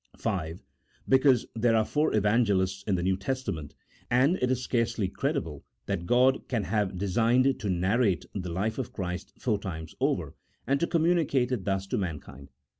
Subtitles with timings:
[0.17, 0.27] V.
[0.31, 0.59] Lastly,
[1.07, 3.75] because there are four Evangelists in the New Testament,
[4.09, 8.93] and it is scarcely credible that God can have designed to narrate the life of
[8.93, 10.33] Christ four times over,
[10.65, 12.49] and to communicate it thus to mankind.